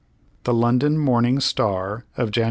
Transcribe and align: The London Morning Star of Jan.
The 0.45 0.53
London 0.55 0.97
Morning 0.97 1.39
Star 1.39 2.05
of 2.17 2.31
Jan. 2.31 2.39